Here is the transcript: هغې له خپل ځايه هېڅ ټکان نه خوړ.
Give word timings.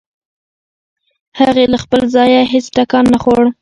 هغې 1.39 1.65
له 1.73 1.77
خپل 1.83 2.01
ځايه 2.15 2.41
هېڅ 2.53 2.65
ټکان 2.75 3.05
نه 3.13 3.17
خوړ. 3.23 3.43